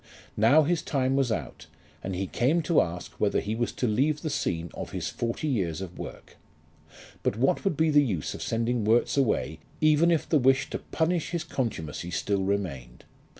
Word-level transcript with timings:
Now 0.35 0.63
his 0.63 0.81
time 0.81 1.15
was 1.15 1.31
out, 1.31 1.67
and 2.03 2.15
he 2.15 2.25
came 2.25 2.63
to 2.63 2.81
ask 2.81 3.11
whether 3.19 3.39
he 3.39 3.53
was 3.53 3.71
to 3.73 3.85
leave 3.87 4.23
the 4.23 4.31
scene 4.31 4.71
of 4.73 4.93
his 4.93 5.09
forty 5.09 5.47
years 5.47 5.79
of 5.79 5.99
work. 5.99 6.37
But 7.21 7.37
what 7.37 7.63
would 7.63 7.77
be 7.77 7.91
the 7.91 8.03
use 8.03 8.33
of 8.33 8.41
sending 8.41 8.83
Worts 8.83 9.15
away 9.15 9.59
even 9.79 10.09
if 10.09 10.27
the 10.27 10.39
wish 10.39 10.71
to 10.71 10.79
punish 10.79 11.29
his 11.29 11.43
contumacy 11.43 12.09
still 12.09 12.41
remained? 12.41 13.03